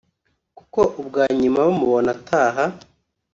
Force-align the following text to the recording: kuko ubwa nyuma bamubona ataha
kuko 0.57 0.79
ubwa 1.01 1.23
nyuma 1.41 1.59
bamubona 1.67 2.09
ataha 2.17 2.63